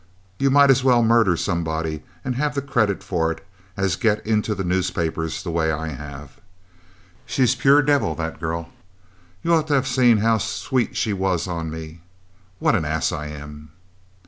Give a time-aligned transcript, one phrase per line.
[0.39, 3.45] You might as well murder somebody and have the credit of it,
[3.77, 6.41] as get into the newspapers the way I have.
[7.27, 8.69] She's pure devil, that girl.
[9.43, 12.01] You ought to have seen how sweet she was on me;
[12.57, 13.73] what an ass I am."